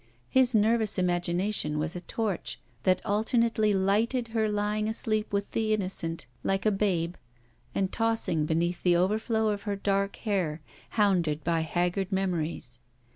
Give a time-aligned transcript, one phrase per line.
[0.29, 6.25] His nervous imagination was a torch that alternately lighted her lying asleep with the innocent,
[6.43, 7.13] like a babe,
[7.75, 10.59] and tossing beneath the overflow of her dark hair,
[10.97, 12.79] hounded by haggard memories.